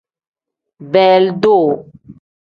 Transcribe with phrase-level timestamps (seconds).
[0.91, 1.57] Beelidu.